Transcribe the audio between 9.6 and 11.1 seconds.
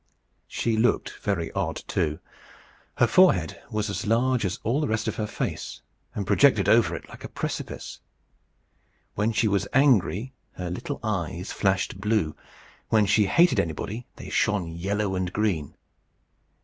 angry her little